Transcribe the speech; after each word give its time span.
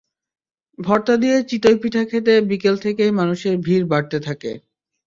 ভর্তা 0.79 1.13
দিয়ে 1.17 1.37
চিতই 1.49 1.77
পিঠা 1.81 2.03
খেতে 2.05 2.33
বিকেল 2.49 2.75
থেকেই 2.85 3.11
মানুষের 3.11 3.55
ভিড় 3.57 3.85
বাড়তে 3.87 4.17
থাকে। 4.19 4.51